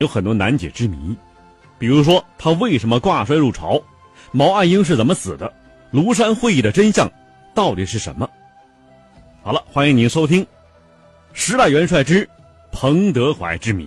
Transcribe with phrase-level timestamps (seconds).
[0.00, 1.16] 有很多难解之谜，
[1.78, 3.82] 比如说他为什么挂帅入朝，
[4.30, 5.50] 毛岸英是怎么死的，
[5.90, 7.10] 庐山会议的真相
[7.54, 8.28] 到底是什么？
[9.42, 10.44] 好了，欢迎您收听
[11.32, 12.28] 《十大元帅之
[12.70, 13.84] 彭德怀之谜》。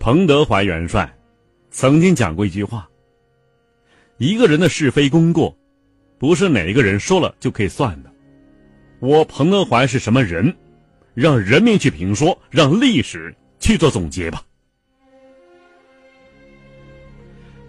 [0.00, 1.14] 彭德怀元帅
[1.70, 2.88] 曾经讲过一句话
[4.16, 5.54] ：“一个人的是非功过，
[6.18, 8.10] 不是哪一个人说了就可以算的。
[9.00, 10.56] 我彭德怀是什么人，
[11.12, 14.42] 让人民去评说，让历史去做总结吧。”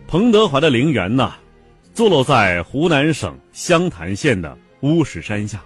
[0.08, 1.34] 彭德怀的陵园呢，
[1.94, 5.62] 坐落在湖南省湘潭县的乌石山下，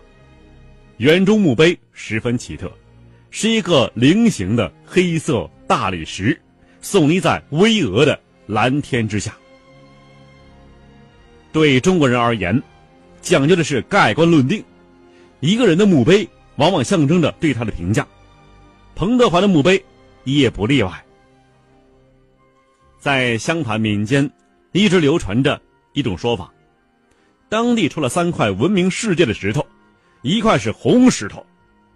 [0.98, 2.72] 园中墓碑十分奇特，
[3.30, 6.36] 是一个菱形的黑色大理石。
[6.86, 9.36] 耸立在巍峨的蓝天之下。
[11.52, 12.62] 对中国人而言，
[13.24, 14.64] 讲究的是盖棺论定。
[15.40, 18.08] 一个人的墓碑往往象征着对他的评价，
[18.94, 19.84] 彭德怀的墓碑
[20.26, 21.04] 也不例外。
[23.00, 24.30] 在湘潭民间，
[24.72, 25.60] 一直流传着
[25.94, 26.54] 一种说法：
[27.50, 29.66] 当地出了三块闻名世界的石头，
[30.22, 31.44] 一块是红石头，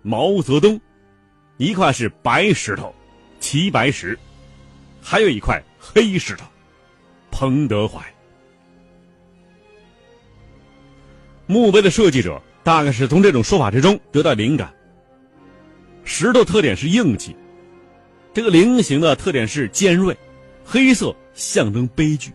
[0.01, 0.79] 毛泽东；
[1.57, 2.91] 一块是白石头，
[3.39, 4.17] 齐白石。
[5.01, 6.45] 还有一块黑石头，
[7.31, 8.01] 彭德怀。
[11.45, 14.71] 墓碑的设计者大概是从这种说法之中得到灵感。
[16.03, 17.35] 石头特点是硬气，
[18.33, 20.15] 这个菱形的特点是尖锐，
[20.63, 22.31] 黑色象征悲剧，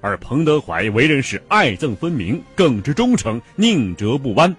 [0.00, 4.54] 而彭德怀为人是爱憎分明，耿直忠诚，宁折不弯。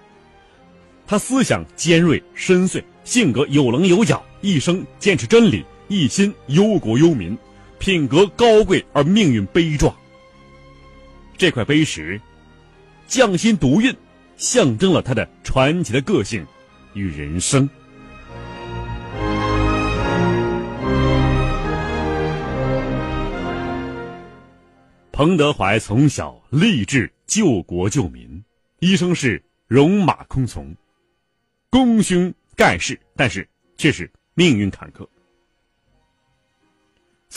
[1.06, 5.64] 他思想尖锐深邃，性格有棱有角，一生坚持真理。
[5.88, 7.36] 一心忧国忧民，
[7.78, 9.94] 品格高贵而命运悲壮。
[11.38, 12.20] 这块碑石，
[13.06, 13.94] 匠心独运，
[14.36, 16.46] 象征了他的传奇的个性
[16.92, 17.66] 与人生。
[25.10, 28.44] 彭德怀从小立志救国救民，
[28.80, 30.76] 一生是戎马倥偬，
[31.70, 33.48] 功勋盖世，但是
[33.78, 35.08] 却是命运坎坷。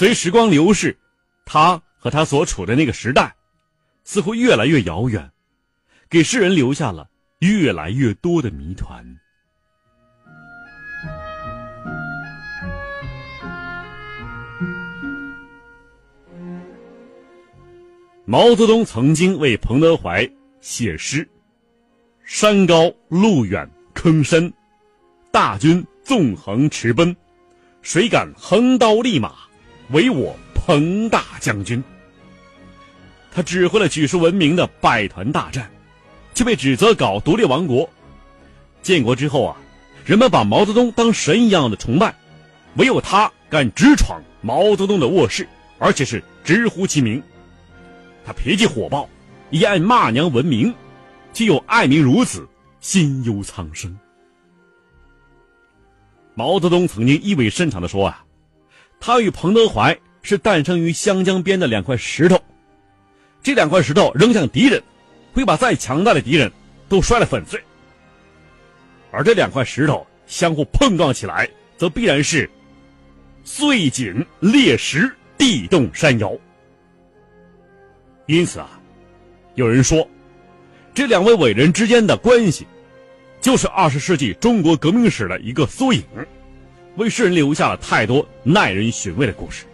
[0.01, 0.97] 随时光流逝，
[1.45, 3.35] 他和他所处的那个时代，
[4.03, 5.31] 似乎越来越遥远，
[6.09, 7.07] 给世人留下了
[7.37, 9.05] 越来越多的谜团。
[18.25, 20.27] 毛泽东曾经为彭德怀
[20.61, 21.29] 写诗
[22.25, 24.51] ：“山高路远坑深，
[25.31, 27.15] 大军纵横驰奔，
[27.83, 29.35] 谁敢横刀立马？”
[29.91, 31.83] 唯我彭大将军，
[33.29, 35.69] 他指挥了举世闻名的百团大战，
[36.33, 37.89] 却被指责搞独立王国。
[38.81, 39.57] 建国之后啊，
[40.05, 42.15] 人们把毛泽东当神一样的崇拜，
[42.77, 45.45] 唯有他敢直闯毛泽东的卧室，
[45.77, 47.21] 而且是直呼其名。
[48.25, 49.09] 他脾气火爆，
[49.49, 50.73] 以爱骂娘闻名，
[51.33, 52.47] 却又爱民如子，
[52.79, 53.97] 心忧苍生。
[56.33, 58.23] 毛泽东曾经意味深长的说啊。
[59.01, 62.39] 他与彭德怀是诞生于湘江边的两块石头，
[63.41, 64.81] 这两块石头扔向敌人，
[65.33, 66.49] 会把再强大的敌人
[66.87, 67.59] 都摔得粉碎；
[69.11, 72.47] 而这两块石头相互碰撞起来，则必然是
[73.43, 76.31] 碎锦裂石，地动山摇。
[78.27, 78.79] 因此啊，
[79.55, 80.07] 有人说，
[80.93, 82.67] 这两位伟人之间的关系，
[83.41, 86.03] 就是二十世纪中国革命史的一个缩影。
[86.97, 89.65] 为世人留下了太多耐人寻味的故事。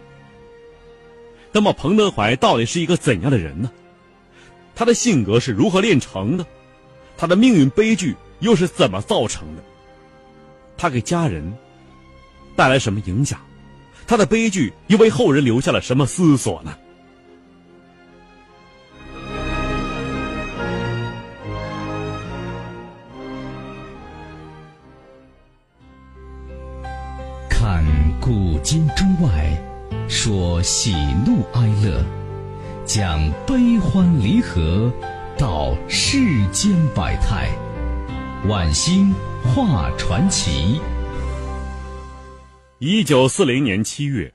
[1.50, 3.70] 那么，彭德怀到底是一个怎样的人呢？
[4.74, 6.46] 他的性格是如何炼成的？
[7.16, 9.62] 他的命运悲剧又是怎么造成的？
[10.76, 11.52] 他给家人
[12.54, 13.40] 带来什么影响？
[14.06, 16.76] 他的悲剧又为后人留下了什么思索呢？
[28.28, 29.58] 古今中外，
[30.06, 30.92] 说喜
[31.24, 32.04] 怒哀乐，
[32.84, 34.92] 讲悲欢离合，
[35.38, 37.48] 道世间百态，
[38.46, 40.78] 晚星画传奇。
[42.80, 44.30] 一九四零年七月，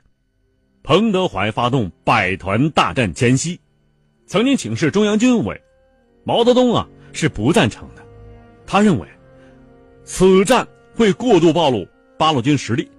[0.81, 3.59] 彭德怀发动百团大战前夕，
[4.25, 5.61] 曾经请示中央军委，
[6.23, 8.01] 毛泽东啊是不赞成的，
[8.65, 9.07] 他认为
[10.03, 11.87] 此战会过度暴露
[12.17, 12.89] 八路军实力，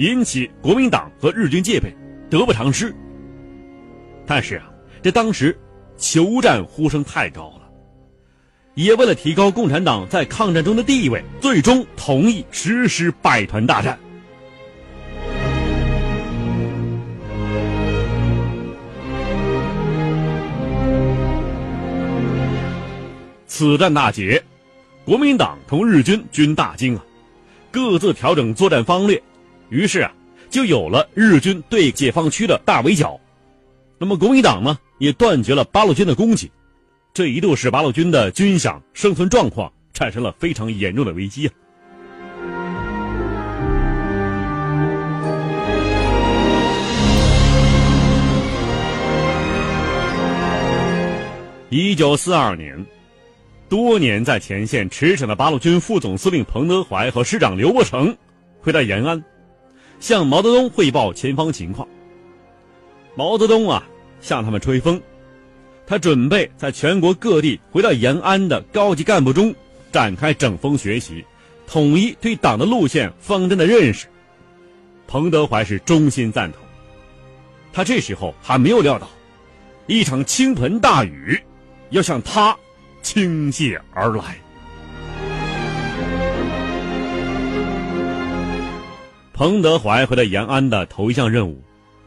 [0.00, 1.94] 引起国民党和日军戒备，
[2.30, 2.90] 得不偿失。
[4.26, 4.64] 但是啊，
[5.02, 5.54] 这当时
[5.98, 7.70] 求战呼声太高了，
[8.76, 13.98] 也为了提高共产党在抗战中的地位，最终同意实施百团大战。
[23.46, 24.42] 此战大捷，
[25.04, 27.04] 国民党同日军均大惊啊，
[27.70, 29.22] 各自调整作战方略，
[29.70, 30.12] 于是啊，
[30.50, 33.18] 就有了日军对解放区的大围剿。
[33.98, 36.50] 那么国民党呢，也断绝了八路军的供给，
[37.14, 41.54] 这一度使八路军的军饷生存状况产生了非常严重的危机啊。
[51.70, 52.84] 一九四二年。
[53.68, 58.16] 多年在前线驰骋的八路军副总司令彭德怀和师长刘伯承
[58.60, 59.22] 回到延安，
[60.00, 61.86] 向毛泽东汇报前方情况。
[63.14, 63.86] 毛泽东啊，
[64.20, 65.00] 向他们吹风，
[65.86, 69.54] 他准备在全国各地回到延安的高级干部中
[69.92, 71.24] 展开整风学习，
[71.66, 74.08] 统一对党的路线方针的认识。
[75.06, 76.60] 彭德怀是衷心赞同。
[77.72, 79.08] 他这时候还没有料到，
[79.86, 81.40] 一场倾盆大雨
[81.90, 82.56] 要向他。
[83.02, 84.36] 倾泻而来。
[89.40, 91.58] 彭德怀回到延安的头一项任务，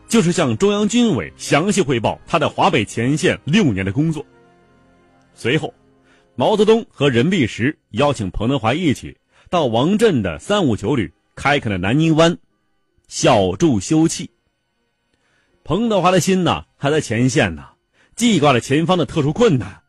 [0.07, 4.23] 就是向中央军委详细汇报他在华北前线六年的工作。
[5.33, 5.73] 随后，
[6.35, 9.17] 毛泽东和任弼时邀请彭德怀一起
[9.49, 12.37] 到王震的三五九旅开垦的南泥湾，
[13.07, 14.29] 小筑休憩。
[15.63, 17.65] 彭德怀的心呢，还在前线呢，
[18.15, 19.81] 记挂着前方的特殊困难。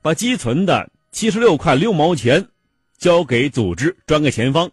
[0.00, 2.48] 把积存的七十六块六毛钱
[2.96, 4.70] 交给组织，转给前方，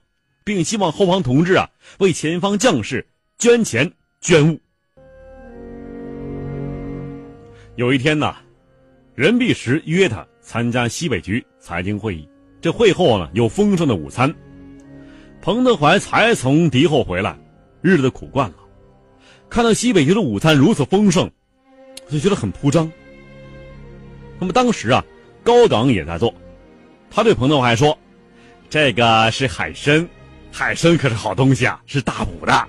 [0.48, 3.06] 并希望后方同志啊为前方将士
[3.38, 3.92] 捐钱
[4.22, 4.58] 捐物。
[7.76, 8.34] 有一天呢，
[9.14, 12.26] 任弼时约他参加西北局财经会议，
[12.62, 14.34] 这会后呢有丰盛的午餐。
[15.42, 17.38] 彭德怀才从敌后回来，
[17.82, 18.56] 日子苦惯了，
[19.50, 21.30] 看到西北局的午餐如此丰盛，
[22.10, 22.90] 就觉得很铺张。
[24.40, 25.04] 那么当时啊。
[25.44, 26.34] 高岗也在做，
[27.10, 27.98] 他对彭德怀说
[28.70, 30.06] ：“这个是海参，
[30.52, 32.68] 海参可是好东西啊，是大补的。”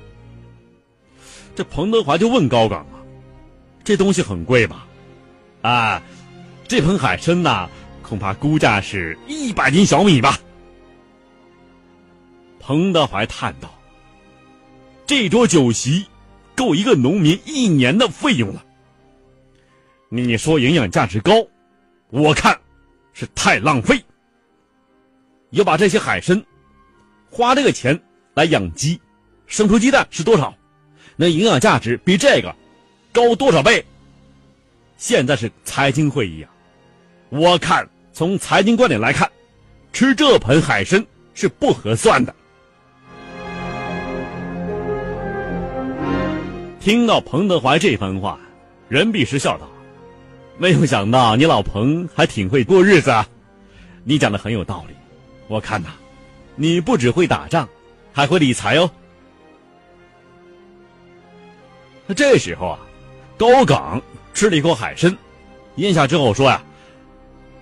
[1.55, 3.03] 这彭德怀就问高岗啊
[3.83, 4.87] ：“这东西很贵吧？”
[5.63, 6.03] 啊，
[6.67, 7.69] 这盆海参呐，
[8.03, 10.39] 恐怕估价是一百斤小米吧。
[12.61, 13.73] 彭德怀叹道
[15.07, 16.07] ：“这桌酒席，
[16.55, 18.65] 够一个农民一年的费用了。
[20.11, 21.33] 你说营养价值高，
[22.11, 22.59] 我看。”
[23.15, 24.01] 是太浪费，
[25.51, 26.41] 要把这些海参
[27.31, 28.01] 花这个钱
[28.35, 29.01] 来养鸡，
[29.47, 30.55] 生出鸡蛋是多少？
[31.17, 32.55] 那营养价值比这个
[33.13, 33.85] 高多少倍？
[34.97, 36.51] 现在是财经会议啊，
[37.29, 39.31] 我看从财经观点来看，
[39.93, 41.05] 吃这盆海参
[41.35, 42.35] 是不合算的。
[46.81, 48.39] 听到彭德怀这番话，
[48.89, 49.69] 任弼时笑道。
[50.57, 53.29] 没有想到你老彭还挺会过日子啊！
[54.03, 54.95] 你讲的很有道理，
[55.47, 55.91] 我看呐，
[56.61, 57.69] 你不只会打仗，
[58.13, 58.91] 还会理财哦。
[62.05, 62.79] 那这时候啊，
[63.37, 64.03] 高岗
[64.35, 65.17] 吃了一口海参，
[65.77, 66.61] 咽下之后说呀：“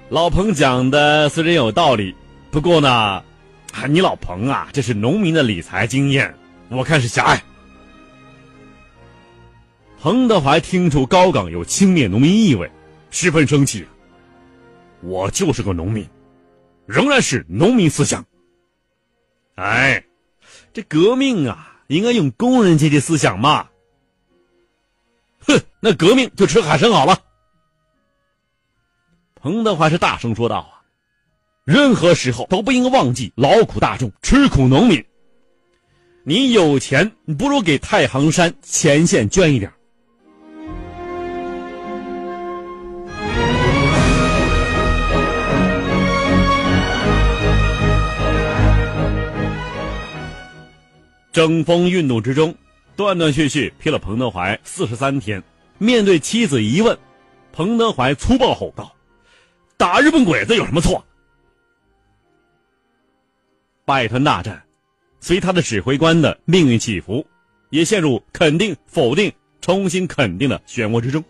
[0.08, 2.14] 老彭讲的虽然有道理，
[2.50, 6.34] 不过呢，啊，你老彭啊，这是农民的理财经验，
[6.70, 7.42] 我看是狭隘。”
[10.00, 12.70] 彭德怀听出高岗有轻蔑农民意味。
[13.10, 13.86] 十分生气，
[15.00, 16.06] 我就是个农民，
[16.86, 18.24] 仍然是农民思想。
[19.56, 20.04] 哎，
[20.72, 23.68] 这革命啊，应该用工人阶级思想嘛。
[25.40, 27.18] 哼，那革命就吃海参好了。
[29.34, 30.82] 彭德怀是大声说道啊，
[31.64, 35.04] 任何时候都不应该忘记劳苦大众、吃苦农民。
[36.25, 39.72] 你有钱，不如给太行山前线捐一点。
[51.36, 52.54] 整风运动之中，
[52.96, 55.42] 断断续续批了彭德怀四十三天。
[55.76, 56.98] 面对妻子疑问，
[57.52, 58.96] 彭德怀粗暴吼道
[59.76, 61.04] ：“打日本鬼子有什么错？”
[63.84, 64.64] 百团大战，
[65.20, 67.26] 随他的指挥官的命运起伏，
[67.68, 71.22] 也陷入肯定、否定、重新肯定的漩涡之中。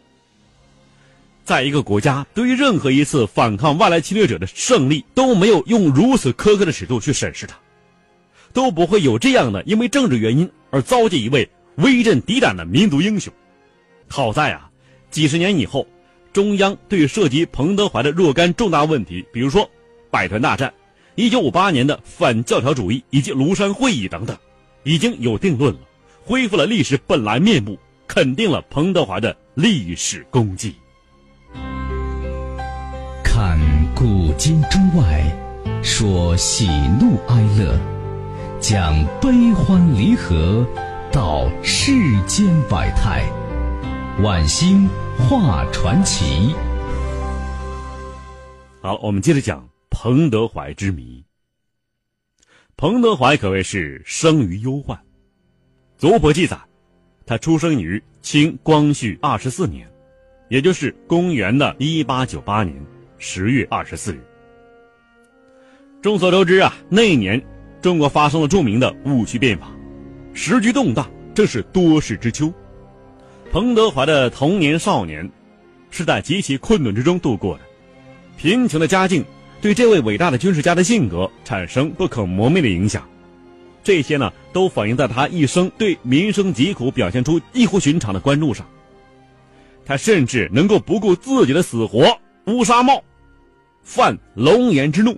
[1.43, 7.59] 在一个国家，对于任何一次反抗外来侵略者的胜利，都没有用如此苛刻的尺度去审视它。
[8.57, 13.31] 都不会有这样的因为政治原因而糟践一位威震敌胆的民族英雄。
[14.09, 14.71] 好在啊，
[15.11, 15.87] 几十年以后，
[16.33, 19.71] 中央对涉及彭德怀的若干重大问题，比如说
[20.11, 20.73] 百团大战、
[21.17, 24.35] 一九五八年的反教条主义以及庐山会议等等，
[24.85, 25.81] 已经有定论了，
[26.25, 30.75] 恢复了历史本来面目，肯定了彭德怀的历史功绩。
[33.23, 33.61] 看
[33.95, 36.67] 古今中外，说喜
[36.99, 37.79] 怒哀乐，
[38.69, 40.67] 讲悲欢离合，
[41.13, 41.93] 道世
[42.27, 43.23] 间百态，
[44.25, 46.53] 晚星画传奇。
[48.83, 51.25] 好，我们接着讲彭德怀之谜。
[52.77, 54.99] 彭德怀可谓是生于忧患。
[55.97, 56.59] 族谱记载，
[57.25, 59.89] 他出生于清光绪二十四年，
[60.49, 62.77] 也就是公元的一八九八年
[63.17, 64.21] 十月二十四日。
[66.03, 67.41] 众所周知啊，那一年
[67.81, 69.69] 中国发生了著名的戊戌变法，
[70.33, 72.53] 时局动荡，正是多事之秋。
[73.53, 75.31] 彭德怀的童年少年
[75.91, 77.65] 是在极其困顿之中度过的，
[78.37, 79.25] 贫穷的家境
[79.61, 83.09] 对这位伟大的军事家的性格产生不可磨灭的影响。
[83.85, 88.67] 这些呢，都反映在他一生对民生疾苦表现出异乎寻常的关注上。
[89.85, 93.01] 他甚至能够不顾自己的死活，乌纱帽，
[93.85, 95.17] 犯龙颜之怒，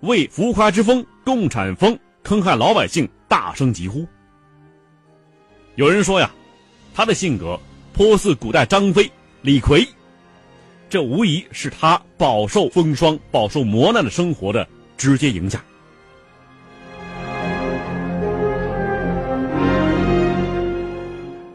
[0.00, 4.06] 为浮夸之风、共产风坑害老百姓大声疾呼。
[5.74, 6.30] 有人说呀，
[6.94, 7.58] 他的性格
[7.92, 9.10] 颇似古代张飞、
[9.42, 9.86] 李逵，
[10.88, 15.60] 这无疑是他饱受风霜、饱受磨难的生活的直接影响。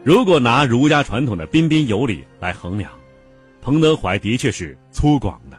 [0.02, 2.90] 如果拿儒家传统的彬彬有礼来衡量，
[3.62, 5.58] 彭德怀的确是粗犷的，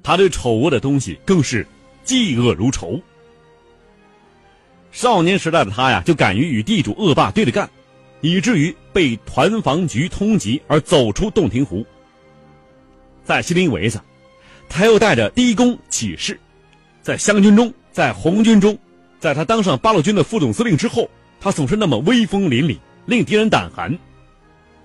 [0.00, 1.66] 他对丑恶的东西更是
[2.08, 2.98] 嫉恶如仇。
[4.90, 7.68] 少年时代的他呀，就敢于与地主恶霸对着干，
[8.22, 11.84] 以至于被团防局通缉而走出洞庭湖。
[13.22, 14.00] 在西林围子，
[14.70, 16.40] 他又带着低功起事，
[17.02, 18.76] 在湘军中，在红军中，
[19.20, 22.78] 在他当上八路军的副总司令之后，他总是那么威风凛凛。
[23.04, 23.98] 令敌人胆寒，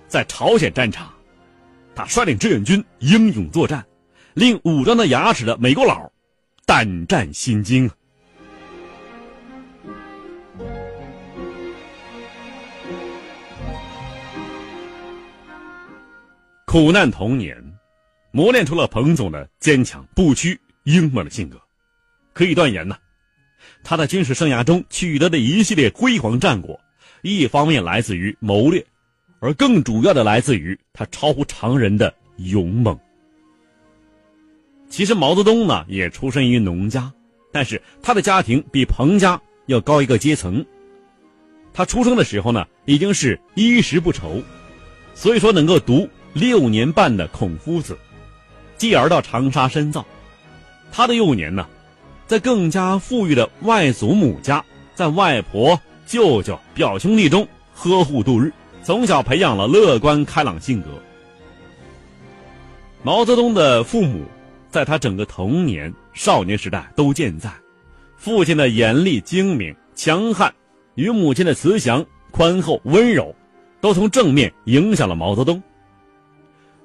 [0.08, 1.12] 在朝鲜战场，
[1.94, 3.84] 他率领志愿军英勇作战，
[4.34, 6.10] 令武装的牙齿的美国佬
[6.66, 7.90] 胆战心惊。
[16.64, 17.56] 苦难童年，
[18.32, 21.60] 磨练出了彭总的坚强不屈、英猛的性格。
[22.32, 22.96] 可以断言呢，
[23.84, 26.80] 他在军事生涯中取得的一系列辉煌战果。
[27.22, 28.84] 一方面来自于谋略，
[29.38, 32.98] 而更主要的来自于他超乎常人的勇猛。
[34.94, 37.12] 其实毛泽东呢也出身于农家，
[37.50, 40.64] 但是他的家庭比彭家要高一个阶层。
[41.72, 44.40] 他出生的时候呢已经是衣食不愁，
[45.12, 47.98] 所以说能够读六年半的孔夫子，
[48.78, 50.06] 继而到长沙深造。
[50.92, 51.66] 他的幼年呢，
[52.28, 55.76] 在更加富裕的外祖母家，在外婆。
[56.06, 60.90] 舅舅、表兄弟中呵护度日，从小培养了乐观开朗性格。
[63.02, 64.26] 毛泽东的父母
[64.74, 67.48] 在他整个童年、少年时代都健在，
[68.16, 70.52] 父亲的严厉精明、强悍，
[70.96, 73.32] 与母亲的慈祥、宽厚、温柔，
[73.80, 75.62] 都从正面影响了毛泽东。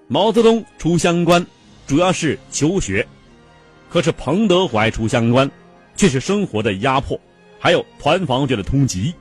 [0.07, 1.43] 毛泽东出乡关，
[1.87, 3.07] 主要是求学，
[3.89, 5.49] 可是彭德怀出乡关，
[5.95, 7.19] 却是生活的压迫。
[7.57, 9.11] 还有团防局的通缉。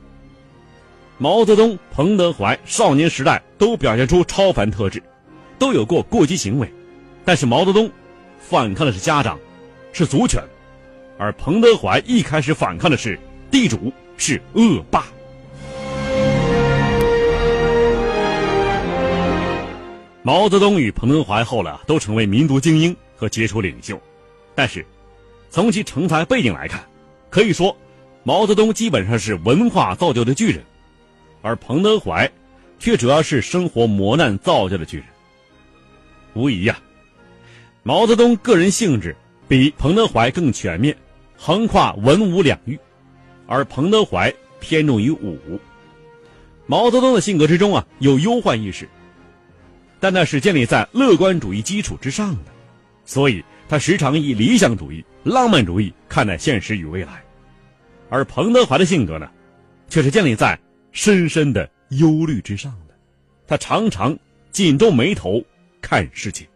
[1.16, 5.02] 毛泽东、彭德怀少年时代都表现出超凡特质，
[5.58, 6.70] 都有过过激行为，
[7.24, 7.90] 但是毛泽东
[8.48, 9.38] 反抗的是家长，
[9.92, 10.42] 是族权，
[11.18, 15.04] 而彭德怀一开始反抗的是地主，是恶霸。
[20.22, 24.00] 毛泽东与彭德怀后来都成为民族精英和杰出领袖，
[24.54, 24.82] 但是
[25.50, 26.82] 从其成才背景来看，
[27.28, 27.76] 可以说。
[28.24, 30.64] 毛泽东基本上是文化造就的巨人，
[31.42, 32.30] 而彭德怀
[32.78, 35.06] 却主要是生活磨难造就的巨人。
[36.34, 36.78] 无疑呀，
[37.88, 39.16] 毛泽东个人性质
[39.48, 40.94] 比彭德怀更全面，
[41.38, 42.78] 横跨文武两域，
[43.46, 44.30] 而彭德怀
[44.60, 45.38] 偏重于武。
[46.66, 48.86] 毛泽东的性格之中啊，有忧患意识，
[49.98, 52.52] 但那是建立在乐观主义基础之上的，
[53.06, 57.24] 所以他时常以理想主义、浪漫主义看待现实与未来。
[58.10, 59.30] 而彭德怀的性格呢，
[59.88, 60.60] 却是建立在
[60.92, 62.94] 深深的忧虑之上的。
[63.46, 64.14] 他常常
[64.50, 65.42] 紧皱眉头
[65.80, 66.46] 看世界。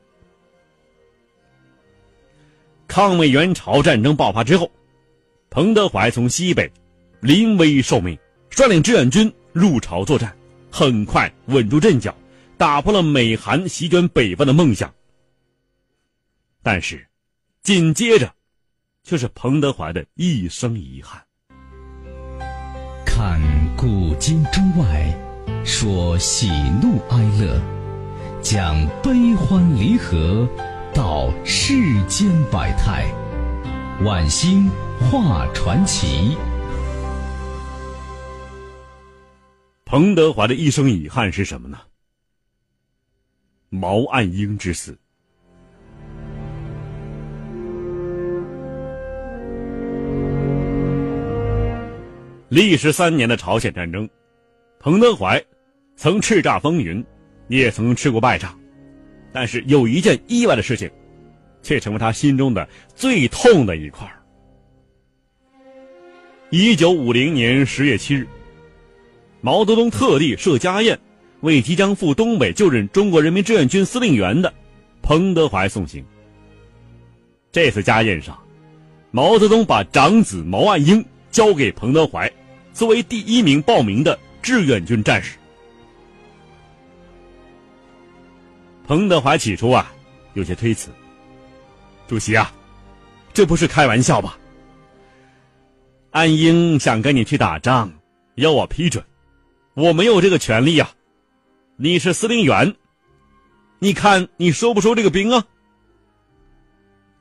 [2.94, 4.70] 抗美援朝战争爆发之后，
[5.48, 6.70] 彭德怀从西北
[7.22, 8.18] 临危受命，
[8.50, 10.30] 率领志愿军入朝作战，
[10.70, 12.14] 很快稳住阵脚，
[12.58, 14.92] 打破了美韩席卷北方的梦想。
[16.62, 17.08] 但是，
[17.62, 18.30] 紧接着，
[19.02, 21.18] 却是彭德怀的一生遗憾。
[23.06, 23.40] 看
[23.74, 25.18] 古今中外，
[25.64, 26.50] 说喜
[26.82, 27.58] 怒哀乐，
[28.42, 30.46] 讲悲欢离合，
[30.94, 33.10] 道世间百态，
[34.04, 34.68] 晚星
[35.00, 36.36] 画传奇。
[39.86, 41.78] 彭德怀的一生遗憾是什么呢？
[43.70, 44.98] 毛岸英之死。
[52.50, 54.06] 历时三年的朝鲜战争，
[54.78, 55.42] 彭德怀
[55.96, 57.02] 曾叱咤风云，
[57.48, 58.58] 也曾吃过败仗，
[59.32, 60.90] 但是有一件意外的事情，
[61.62, 64.06] 却成为他心中的最痛的一块。
[66.50, 68.26] 一九五零年十月七日，
[69.40, 70.98] 毛泽东特地设家宴，
[71.40, 74.52] 为即将赴东北就任中国人民志愿军司令员的
[75.00, 76.04] 彭德怀送行。
[77.50, 78.38] 这次家宴上，
[79.10, 82.30] 毛泽东把长子毛岸英交给彭德怀。
[82.74, 85.36] 作为第一名报名的志愿军战士，
[88.86, 89.92] 彭德怀起初啊
[90.34, 90.90] 有些推辞。
[92.08, 92.52] 主席啊，
[93.32, 94.38] 这不是开玩笑吧？
[96.10, 97.90] 安英想跟你去打仗，
[98.34, 99.02] 要我批准，
[99.74, 100.90] 我没有这个权利呀。
[101.76, 102.76] 你是司令员，
[103.78, 105.46] 你看你收不收这个兵啊？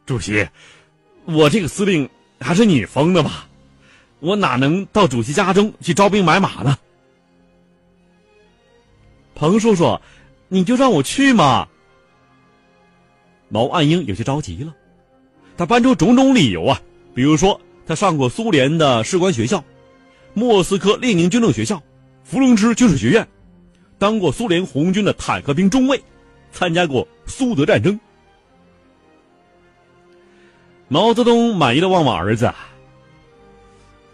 [0.06, 0.50] 主席，
[1.26, 3.48] 我这个司令还是你封的吧？
[4.20, 6.78] 我哪能到主席家中去招兵买马呢？
[9.34, 10.00] 彭叔叔，
[10.54, 11.66] 你就让我去嘛。
[13.48, 14.76] 毛岸英有些着急了，
[15.56, 16.82] 他搬出种种理由啊，
[17.16, 19.64] 比如说他上过苏联的士官学校、
[20.34, 21.82] 莫斯科列宁军政学校、
[22.26, 23.26] 伏龙芝军事学院，
[23.98, 26.04] 当过苏联红军的坦克兵中尉，
[26.52, 27.98] 参加过苏德战争。
[30.90, 32.54] 毛泽东满意的望望儿子。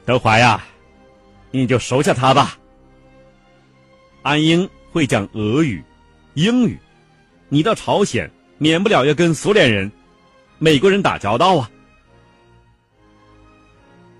[0.06, 0.63] 德怀呀，
[1.50, 2.60] 你就收下他吧。
[4.21, 5.84] 安英会讲俄语、
[6.38, 6.78] 英语，
[7.50, 9.91] 你到朝鲜免不了要跟苏联人、
[10.60, 11.71] 美国人打交道啊。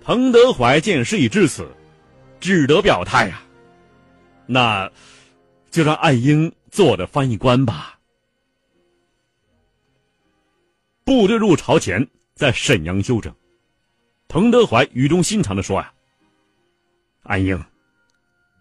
[0.02, 1.72] 彭德怀见事已至此，
[2.40, 3.44] 只得表态呀，
[4.48, 4.92] 那
[5.70, 8.00] 就让岸英做我的翻译官吧。
[11.04, 13.32] 部队入朝前，在沈阳休整。
[14.28, 15.94] 彭德怀语重心长的说：“啊，
[17.22, 17.64] 安英，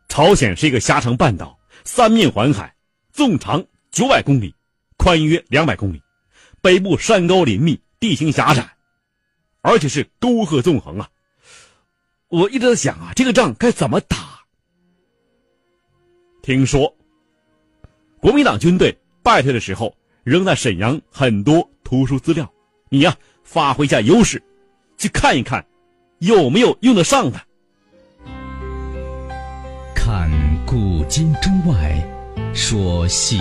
[0.08, 2.75] 朝鲜是一个狭长半岛，三面环海，
[3.16, 4.54] 纵长九百公里，
[4.98, 6.02] 宽约两百公里，
[6.60, 8.76] 北部山高林密，地形狭窄，
[9.62, 11.08] 而且是沟壑纵横啊。
[12.28, 14.18] 我一直在想啊，这个仗该怎么打？
[16.42, 16.94] 听说
[18.20, 22.52] 国民党军队败退的时候，仍在沈阳很多图书资料，
[22.90, 24.42] 你呀，发挥一下优势。”
[24.98, 25.66] 去看一看，
[26.18, 27.40] 有没有用得上的。
[29.94, 30.30] 看
[30.66, 32.15] 古今中外，
[32.56, 33.38] 说喜。